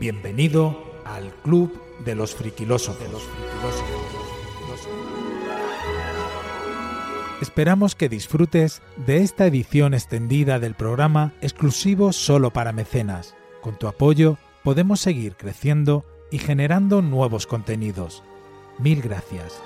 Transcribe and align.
Bienvenido 0.00 0.82
al 1.04 1.30
Club 1.42 1.78
de 2.06 2.14
los 2.14 2.34
Friquilosos. 2.34 2.96
Esperamos 7.42 7.94
que 7.94 8.08
disfrutes 8.08 8.80
de 8.96 9.18
esta 9.18 9.46
edición 9.46 9.92
extendida 9.92 10.58
del 10.58 10.74
programa 10.74 11.34
exclusivo 11.42 12.14
solo 12.14 12.50
para 12.50 12.72
mecenas. 12.72 13.34
Con 13.60 13.78
tu 13.78 13.88
apoyo 13.88 14.38
podemos 14.64 15.00
seguir 15.00 15.36
creciendo 15.36 16.06
y 16.30 16.38
generando 16.38 17.02
nuevos 17.02 17.46
contenidos. 17.46 18.22
Mil 18.78 19.02
gracias. 19.02 19.60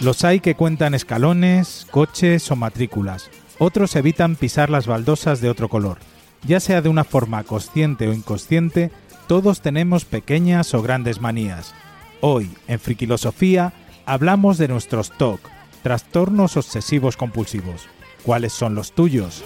Los 0.00 0.22
hay 0.24 0.40
que 0.40 0.54
cuentan 0.54 0.94
escalones, 0.94 1.86
coches 1.90 2.50
o 2.50 2.56
matrículas. 2.56 3.30
Otros 3.58 3.96
evitan 3.96 4.36
pisar 4.36 4.68
las 4.68 4.86
baldosas 4.86 5.40
de 5.40 5.48
otro 5.48 5.68
color. 5.68 5.98
Ya 6.46 6.60
sea 6.60 6.82
de 6.82 6.90
una 6.90 7.04
forma 7.04 7.42
consciente 7.44 8.06
o 8.06 8.12
inconsciente, 8.12 8.90
todos 9.28 9.62
tenemos 9.62 10.04
pequeñas 10.04 10.74
o 10.74 10.82
grandes 10.82 11.20
manías. 11.20 11.72
Hoy, 12.20 12.50
en 12.68 12.80
Friquilosofía, 12.80 13.72
hablamos 14.04 14.58
de 14.58 14.68
nuestros 14.68 15.10
TOC, 15.10 15.40
trastornos 15.82 16.58
obsesivos 16.58 17.16
compulsivos. 17.16 17.86
¿Cuáles 18.24 18.52
son 18.52 18.74
los 18.74 18.92
tuyos? 18.92 19.42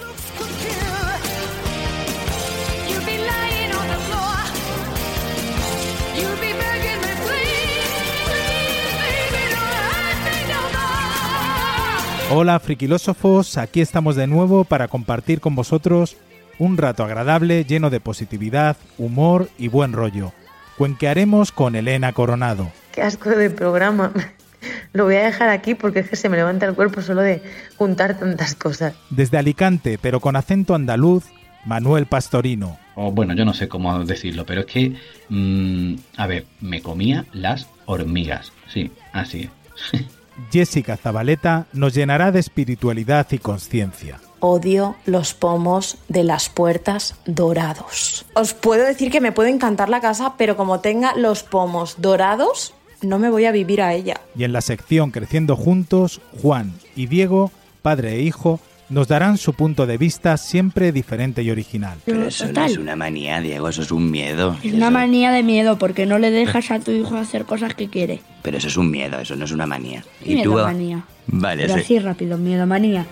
Hola 12.31 12.59
friquilósofos, 12.59 13.57
aquí 13.57 13.81
estamos 13.81 14.15
de 14.15 14.27
nuevo 14.27 14.63
para 14.63 14.87
compartir 14.87 15.39
con 15.39 15.55
vosotros 15.55 16.15
un 16.59 16.77
rato 16.77 17.03
agradable 17.03 17.65
lleno 17.65 17.89
de 17.89 17.99
positividad, 17.99 18.77
humor 18.99 19.49
y 19.57 19.67
buen 19.67 19.93
rollo. 19.93 20.31
Cuenquearemos 20.77 21.51
con 21.51 21.75
Elena 21.75 22.13
Coronado. 22.13 22.71
Qué 22.91 23.01
asco 23.01 23.31
de 23.31 23.49
programa. 23.49 24.13
Lo 24.93 25.05
voy 25.05 25.15
a 25.15 25.23
dejar 25.23 25.49
aquí 25.49 25.73
porque 25.73 25.99
es 25.99 26.09
que 26.09 26.15
se 26.15 26.29
me 26.29 26.37
levanta 26.37 26.67
el 26.67 26.75
cuerpo 26.75 27.01
solo 27.01 27.21
de 27.21 27.41
juntar 27.77 28.19
tantas 28.19 28.53
cosas. 28.53 28.93
Desde 29.09 29.39
Alicante, 29.39 29.97
pero 29.99 30.19
con 30.19 30.35
acento 30.35 30.75
andaluz, 30.75 31.25
Manuel 31.65 32.05
Pastorino. 32.05 32.77
o 32.95 33.11
bueno, 33.11 33.33
yo 33.33 33.43
no 33.43 33.55
sé 33.55 33.67
cómo 33.67 34.05
decirlo, 34.05 34.45
pero 34.45 34.61
es 34.61 34.67
que, 34.67 34.95
mm, 35.29 35.95
a 36.17 36.27
ver, 36.27 36.45
me 36.61 36.81
comía 36.81 37.25
las 37.33 37.67
hormigas, 37.85 38.51
sí, 38.67 38.91
así 39.13 39.49
es. 39.93 40.05
Jessica 40.51 40.97
Zabaleta 40.97 41.67
nos 41.73 41.93
llenará 41.93 42.31
de 42.31 42.39
espiritualidad 42.39 43.27
y 43.31 43.37
conciencia. 43.37 44.19
Odio 44.39 44.95
los 45.05 45.33
pomos 45.33 45.97
de 46.07 46.23
las 46.23 46.49
puertas 46.49 47.15
dorados. 47.25 48.25
Os 48.33 48.53
puedo 48.53 48.85
decir 48.85 49.11
que 49.11 49.21
me 49.21 49.31
puede 49.31 49.49
encantar 49.49 49.89
la 49.89 49.99
casa, 49.99 50.35
pero 50.37 50.55
como 50.55 50.79
tenga 50.79 51.13
los 51.15 51.43
pomos 51.43 51.95
dorados, 51.99 52.73
no 53.01 53.19
me 53.19 53.29
voy 53.29 53.45
a 53.45 53.51
vivir 53.51 53.81
a 53.81 53.93
ella. 53.93 54.21
Y 54.35 54.43
en 54.43 54.53
la 54.53 54.61
sección 54.61 55.11
Creciendo 55.11 55.55
Juntos, 55.55 56.21
Juan 56.41 56.73
y 56.95 57.07
Diego, 57.07 57.51
padre 57.81 58.15
e 58.15 58.21
hijo, 58.21 58.59
nos 58.89 59.07
darán 59.07 59.37
su 59.37 59.53
punto 59.53 59.85
de 59.85 59.97
vista 59.97 60.35
siempre 60.37 60.91
diferente 60.91 61.43
y 61.43 61.51
original. 61.51 61.99
Pero 62.05 62.27
eso 62.27 62.51
no 62.51 62.65
es 62.65 62.77
una 62.77 62.95
manía, 62.95 63.39
Diego, 63.41 63.69
eso 63.69 63.81
es 63.83 63.91
un 63.91 64.09
miedo. 64.09 64.57
Es 64.63 64.73
una 64.73 64.85
Eso- 64.87 64.91
manía 64.91 65.31
de 65.31 65.43
miedo 65.43 65.77
porque 65.77 66.05
no 66.05 66.17
le 66.19 66.31
dejas 66.31 66.71
a 66.71 66.79
tu 66.79 66.91
hijo 66.91 67.15
hacer 67.17 67.45
cosas 67.45 67.75
que 67.75 67.89
quiere. 67.89 68.21
Pero 68.41 68.57
eso 68.57 68.67
es 68.67 68.77
un 68.77 68.89
miedo, 68.89 69.19
eso 69.19 69.35
no 69.35 69.45
es 69.45 69.51
una 69.51 69.65
manía. 69.67 70.03
Y 70.25 70.35
Miedo 70.35 70.51
tú... 70.51 70.57
manía. 70.63 71.03
Vale, 71.27 71.63
Pero 71.63 71.75
sí. 71.75 71.79
así 71.81 71.99
rápido, 71.99 72.37
miedo 72.37 72.65
manía. 72.65 73.05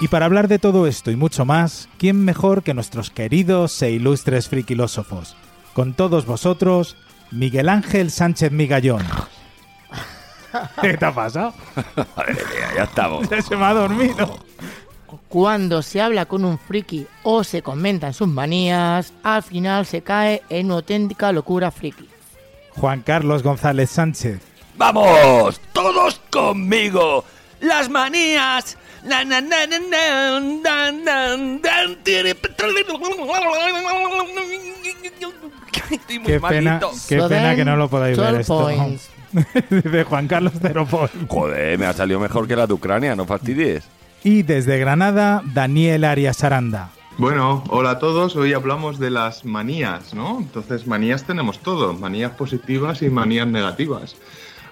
Y 0.00 0.08
para 0.08 0.26
hablar 0.26 0.48
de 0.48 0.58
todo 0.58 0.86
esto 0.86 1.10
y 1.10 1.16
mucho 1.16 1.44
más, 1.44 1.88
¿quién 1.98 2.24
mejor 2.24 2.62
que 2.62 2.74
nuestros 2.74 3.10
queridos 3.10 3.80
e 3.80 3.90
ilustres 3.92 4.48
friquilósofos? 4.48 5.34
Con 5.72 5.94
todos 5.94 6.26
vosotros, 6.26 6.96
Miguel 7.30 7.68
Ángel 7.68 8.10
Sánchez 8.10 8.50
Migallón. 8.52 9.04
¿Qué 10.80 10.96
te 10.96 11.04
ha 11.04 11.14
pasado? 11.14 11.54
ya 12.76 12.84
estamos. 12.84 13.28
Se 13.28 13.56
me 13.56 13.64
ha 13.64 13.74
dormido. 13.74 14.38
Cuando 15.28 15.82
se 15.82 16.00
habla 16.00 16.26
con 16.26 16.44
un 16.44 16.58
friki 16.58 17.06
o 17.22 17.44
se 17.44 17.62
comentan 17.62 18.14
sus 18.14 18.28
manías, 18.28 19.12
al 19.22 19.42
final 19.42 19.86
se 19.86 20.02
cae 20.02 20.42
en 20.48 20.66
una 20.66 20.76
auténtica 20.76 21.32
locura 21.32 21.70
friki. 21.70 22.08
Juan 22.70 23.02
Carlos 23.02 23.42
González 23.42 23.90
Sánchez. 23.90 24.40
¡Vamos! 24.76 25.60
¡Todos 25.72 26.20
conmigo! 26.30 27.24
¡Las 27.60 27.88
manías! 27.88 28.76
Estoy 35.90 36.18
muy 36.18 36.26
Qué 36.26 36.40
pena, 36.40 36.70
malito. 36.72 36.90
qué 37.08 37.18
So 37.20 37.28
pena 37.28 37.48
then, 37.48 37.56
que 37.56 37.64
no 37.64 37.76
lo 37.76 37.88
podáis 37.88 38.16
ver 38.16 38.30
12 38.36 38.40
esto. 38.40 38.58
points. 38.62 39.10
De 39.70 40.04
Juan 40.04 40.28
Carlos 40.28 40.52
Cero 40.60 40.86
Point. 40.88 41.28
Joder, 41.28 41.78
me 41.78 41.86
ha 41.86 41.92
salido 41.92 42.20
mejor 42.20 42.46
que 42.46 42.56
la 42.56 42.66
de 42.66 42.72
Ucrania, 42.74 43.16
no 43.16 43.26
fastidies. 43.26 43.84
Y 44.22 44.42
desde 44.42 44.78
Granada, 44.78 45.42
Daniel 45.52 46.04
Arias 46.04 46.42
Aranda. 46.44 46.90
Bueno, 47.18 47.62
hola 47.68 47.90
a 47.90 47.98
todos. 47.98 48.34
Hoy 48.36 48.52
hablamos 48.54 48.98
de 48.98 49.10
las 49.10 49.44
manías, 49.44 50.14
¿no? 50.14 50.38
Entonces, 50.38 50.86
manías 50.86 51.24
tenemos 51.24 51.58
todo, 51.60 51.92
manías 51.94 52.32
positivas 52.32 53.02
y 53.02 53.10
manías 53.10 53.46
negativas. 53.46 54.16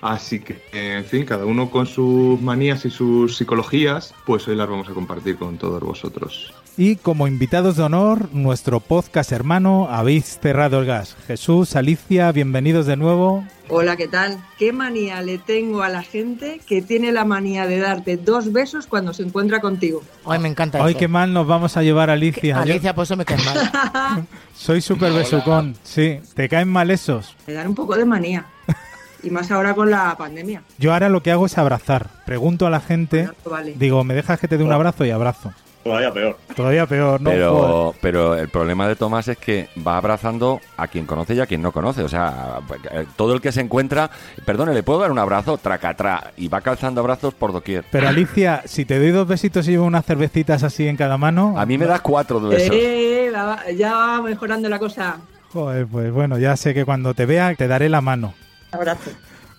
Así 0.02 0.40
que, 0.40 0.60
en 0.72 1.04
fin, 1.04 1.24
cada 1.24 1.46
uno 1.46 1.70
con 1.70 1.86
sus 1.86 2.40
manías 2.40 2.84
y 2.84 2.90
sus 2.90 3.36
psicologías, 3.36 4.12
pues 4.26 4.48
hoy 4.48 4.56
las 4.56 4.68
vamos 4.68 4.88
a 4.88 4.94
compartir 4.94 5.36
con 5.36 5.58
todos 5.58 5.80
vosotros. 5.80 6.52
Y 6.76 6.96
como 6.96 7.28
invitados 7.28 7.76
de 7.76 7.84
honor, 7.84 8.28
nuestro 8.32 8.80
podcast 8.80 9.30
hermano, 9.30 9.86
habéis 9.88 10.40
cerrado 10.40 10.80
el 10.80 10.86
gas. 10.86 11.16
Jesús, 11.28 11.76
Alicia, 11.76 12.32
bienvenidos 12.32 12.86
de 12.86 12.96
nuevo. 12.96 13.44
Hola, 13.68 13.96
¿qué 13.96 14.08
tal? 14.08 14.42
¿Qué 14.58 14.72
manía 14.72 15.22
le 15.22 15.38
tengo 15.38 15.82
a 15.82 15.88
la 15.88 16.02
gente 16.02 16.60
que 16.66 16.82
tiene 16.82 17.12
la 17.12 17.24
manía 17.24 17.68
de 17.68 17.78
darte 17.78 18.16
dos 18.16 18.52
besos 18.52 18.88
cuando 18.88 19.14
se 19.14 19.22
encuentra 19.22 19.60
contigo? 19.60 20.02
Ay, 20.24 20.40
me 20.40 20.48
encanta 20.48 20.82
Hoy 20.82 20.92
eso. 20.92 20.98
qué 20.98 21.06
mal 21.06 21.32
nos 21.32 21.46
vamos 21.46 21.76
a 21.76 21.82
llevar 21.84 22.10
a 22.10 22.14
Alicia. 22.14 22.56
Yo 22.56 22.72
Alicia, 22.72 22.92
por 22.92 23.04
eso 23.04 23.16
me 23.16 23.24
cae 23.24 23.38
mal. 23.44 24.26
soy 24.56 24.80
súper 24.80 25.12
besucón. 25.12 25.76
Sí, 25.84 26.18
¿te 26.34 26.48
caen 26.48 26.68
mal 26.68 26.90
esos? 26.90 27.36
Me 27.46 27.52
dan 27.52 27.68
un 27.68 27.76
poco 27.76 27.94
de 27.96 28.04
manía. 28.04 28.46
Y 29.22 29.30
más 29.30 29.50
ahora 29.50 29.74
con 29.74 29.90
la 29.90 30.16
pandemia. 30.16 30.62
Yo 30.78 30.92
ahora 30.92 31.08
lo 31.08 31.22
que 31.22 31.30
hago 31.30 31.46
es 31.46 31.56
abrazar. 31.58 32.08
Pregunto 32.26 32.66
a 32.66 32.70
la 32.70 32.80
gente, 32.80 33.28
Vale. 33.44 33.74
digo, 33.76 34.02
¿me 34.04 34.14
dejas 34.14 34.40
que 34.40 34.48
te 34.48 34.58
dé 34.58 34.64
un 34.64 34.72
abrazo? 34.72 35.04
Y 35.04 35.10
abrazo. 35.10 35.52
Todavía 35.82 36.12
peor. 36.12 36.36
Todavía 36.54 36.86
peor, 36.86 37.20
¿no? 37.20 37.30
Joder. 37.30 37.40
Pero, 37.40 37.94
pero 38.00 38.34
el 38.36 38.48
problema 38.48 38.86
de 38.86 38.94
Tomás 38.94 39.26
es 39.26 39.36
que 39.36 39.68
va 39.84 39.96
abrazando 39.96 40.60
a 40.76 40.86
quien 40.86 41.06
conoce 41.06 41.34
y 41.34 41.40
a 41.40 41.46
quien 41.46 41.60
no 41.60 41.72
conoce. 41.72 42.02
O 42.04 42.08
sea, 42.08 42.60
eh, 42.92 43.04
todo 43.16 43.34
el 43.34 43.40
que 43.40 43.50
se 43.50 43.60
encuentra, 43.62 44.08
perdone, 44.44 44.74
¿le 44.74 44.84
puedo 44.84 45.00
dar 45.00 45.10
un 45.10 45.18
abrazo? 45.18 45.58
Tracatrá. 45.58 46.32
Y 46.36 46.46
va 46.46 46.60
calzando 46.60 47.00
abrazos 47.00 47.34
por 47.34 47.52
doquier. 47.52 47.84
Pero 47.90 48.08
Alicia, 48.08 48.62
si 48.64 48.84
te 48.84 48.98
doy 48.98 49.10
dos 49.10 49.26
besitos 49.26 49.66
y 49.66 49.72
llevo 49.72 49.86
unas 49.86 50.04
cervecitas 50.06 50.62
así 50.62 50.86
en 50.86 50.96
cada 50.96 51.16
mano. 51.18 51.54
A 51.58 51.66
mí 51.66 51.76
me 51.76 51.86
das 51.86 52.00
cuatro 52.00 52.40
besos. 52.40 52.76
Eh, 52.78 53.32
ya 53.76 53.92
va 53.92 54.22
mejorando 54.22 54.68
la 54.68 54.78
cosa. 54.78 55.16
Joder, 55.52 55.86
pues 55.86 56.12
bueno, 56.12 56.38
ya 56.38 56.56
sé 56.56 56.74
que 56.74 56.84
cuando 56.84 57.12
te 57.12 57.26
vea 57.26 57.54
te 57.56 57.66
daré 57.66 57.88
la 57.88 58.00
mano. 58.00 58.34
Abrazo. 58.72 59.10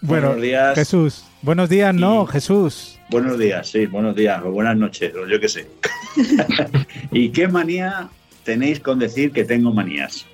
Bueno, 0.01 0.27
Buenos 0.29 0.43
días. 0.43 0.75
Jesús. 0.75 1.25
Buenos 1.43 1.69
días, 1.69 1.93
no, 1.93 2.25
Jesús. 2.25 2.99
Buenos 3.09 3.37
días, 3.37 3.69
sí, 3.69 3.85
buenos 3.85 4.15
días 4.15 4.41
o 4.43 4.49
buenas 4.51 4.75
noches, 4.75 5.13
o 5.15 5.27
yo 5.27 5.39
qué 5.39 5.47
sé. 5.47 5.67
¿Y 7.11 7.29
qué 7.29 7.47
manía 7.47 8.09
tenéis 8.43 8.79
con 8.79 8.97
decir 8.97 9.31
que 9.31 9.45
tengo 9.45 9.71
manías? 9.71 10.25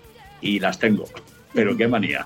Y 0.42 0.60
las 0.60 0.80
tengo, 0.80 1.06
pero 1.54 1.76
qué 1.76 1.88
manía. 1.88 2.26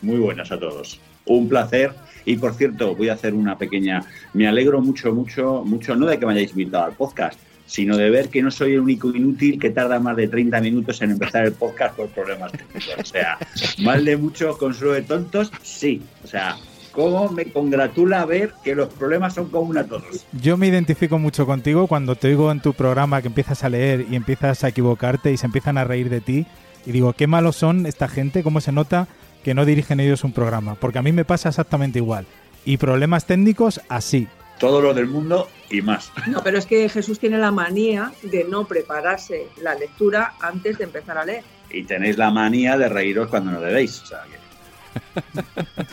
Muy 0.00 0.18
buenas 0.18 0.52
a 0.52 0.58
todos. 0.60 1.00
Un 1.26 1.48
placer. 1.48 1.92
Y 2.24 2.36
por 2.36 2.54
cierto, 2.54 2.94
voy 2.94 3.08
a 3.08 3.14
hacer 3.14 3.34
una 3.34 3.58
pequeña. 3.58 4.04
Me 4.32 4.46
alegro 4.46 4.80
mucho, 4.80 5.12
mucho, 5.12 5.64
mucho, 5.64 5.96
no 5.96 6.06
de 6.06 6.18
que 6.18 6.26
me 6.26 6.32
hayáis 6.32 6.50
invitado 6.50 6.84
al 6.84 6.92
podcast, 6.92 7.38
sino 7.66 7.96
de 7.96 8.10
ver 8.10 8.28
que 8.28 8.42
no 8.42 8.50
soy 8.50 8.74
el 8.74 8.80
único 8.80 9.08
inútil 9.08 9.58
que 9.58 9.70
tarda 9.70 9.98
más 9.98 10.16
de 10.16 10.28
30 10.28 10.60
minutos 10.60 11.00
en 11.02 11.12
empezar 11.12 11.44
el 11.44 11.52
podcast 11.52 11.96
por 11.96 12.08
problemas 12.08 12.52
técnicos. 12.52 12.94
O 13.00 13.04
sea, 13.04 13.38
mal 13.82 14.04
de 14.04 14.16
mucho 14.16 14.56
consuelo 14.58 14.94
de 14.94 15.02
tontos, 15.02 15.50
sí. 15.62 16.02
O 16.22 16.26
sea, 16.26 16.56
cómo 16.92 17.28
me 17.30 17.46
congratula 17.46 18.24
ver 18.24 18.52
que 18.62 18.74
los 18.74 18.88
problemas 18.88 19.34
son 19.34 19.48
comunes 19.48 19.84
a 19.84 19.88
todos. 19.88 20.26
Yo 20.32 20.56
me 20.56 20.68
identifico 20.68 21.18
mucho 21.18 21.46
contigo 21.46 21.86
cuando 21.86 22.14
te 22.16 22.28
oigo 22.28 22.52
en 22.52 22.60
tu 22.60 22.72
programa 22.72 23.20
que 23.20 23.28
empiezas 23.28 23.64
a 23.64 23.68
leer 23.68 24.06
y 24.10 24.16
empiezas 24.16 24.64
a 24.64 24.68
equivocarte 24.68 25.32
y 25.32 25.36
se 25.36 25.46
empiezan 25.46 25.78
a 25.78 25.84
reír 25.84 26.08
de 26.08 26.20
ti. 26.20 26.46
Y 26.86 26.92
digo, 26.92 27.14
qué 27.14 27.26
malos 27.26 27.56
son 27.56 27.86
esta 27.86 28.08
gente, 28.08 28.42
cómo 28.42 28.60
se 28.60 28.72
nota 28.72 29.08
que 29.42 29.54
no 29.54 29.64
dirigen 29.64 30.00
ellos 30.00 30.24
un 30.24 30.32
programa. 30.32 30.74
Porque 30.76 30.98
a 30.98 31.02
mí 31.02 31.12
me 31.12 31.24
pasa 31.24 31.48
exactamente 31.48 31.98
igual. 31.98 32.26
Y 32.64 32.76
problemas 32.76 33.26
técnicos, 33.26 33.80
así. 33.88 34.28
Todo 34.58 34.80
lo 34.80 34.94
del 34.94 35.06
mundo 35.06 35.48
y 35.70 35.82
más. 35.82 36.12
No, 36.28 36.42
pero 36.42 36.58
es 36.58 36.66
que 36.66 36.88
Jesús 36.88 37.18
tiene 37.18 37.38
la 37.38 37.50
manía 37.50 38.12
de 38.22 38.44
no 38.44 38.66
prepararse 38.66 39.48
la 39.60 39.74
lectura 39.74 40.34
antes 40.40 40.78
de 40.78 40.84
empezar 40.84 41.18
a 41.18 41.24
leer. 41.24 41.42
Y 41.70 41.82
tenéis 41.84 42.16
la 42.18 42.30
manía 42.30 42.76
de 42.78 42.88
reíros 42.88 43.28
cuando 43.28 43.50
no 43.50 43.60
debéis. 43.60 44.00
O 44.02 44.06
sea, 44.06 44.20
que- 44.30 45.42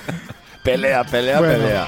Pelea, 0.63 1.03
pelea, 1.03 1.39
Bueno. 1.39 1.53
pelea. 1.63 1.87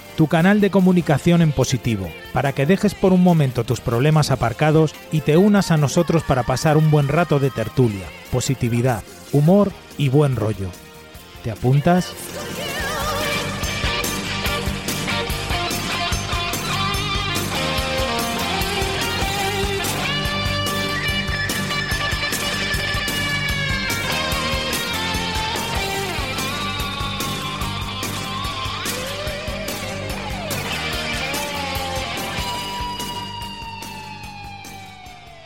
tu 0.21 0.27
canal 0.27 0.61
de 0.61 0.69
comunicación 0.69 1.41
en 1.41 1.51
positivo, 1.51 2.07
para 2.31 2.53
que 2.53 2.67
dejes 2.67 2.93
por 2.93 3.11
un 3.11 3.23
momento 3.23 3.63
tus 3.63 3.81
problemas 3.81 4.29
aparcados 4.29 4.93
y 5.11 5.21
te 5.21 5.35
unas 5.35 5.71
a 5.71 5.77
nosotros 5.77 6.21
para 6.21 6.43
pasar 6.43 6.77
un 6.77 6.91
buen 6.91 7.07
rato 7.07 7.39
de 7.39 7.49
tertulia, 7.49 8.05
positividad, 8.31 9.01
humor 9.31 9.71
y 9.97 10.09
buen 10.09 10.35
rollo. 10.35 10.69
¿Te 11.43 11.49
apuntas? 11.49 12.13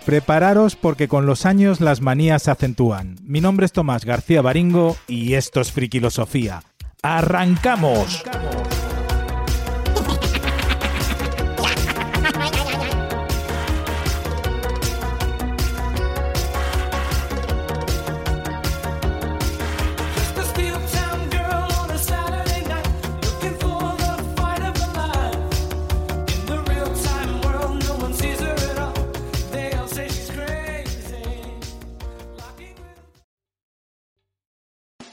Prepararos 0.05 0.75
porque 0.75 1.07
con 1.07 1.25
los 1.25 1.47
años 1.47 1.81
las 1.81 1.99
manías 1.99 2.43
se 2.43 2.51
acentúan. 2.51 3.15
Mi 3.23 3.41
nombre 3.41 3.65
es 3.65 3.71
Tomás 3.71 4.05
García 4.05 4.43
Baringo 4.43 4.95
y 5.07 5.33
esto 5.33 5.61
es 5.61 5.71
Frikilosofía. 5.71 6.61
¡Arrancamos! 7.01 8.23
The 8.23 8.74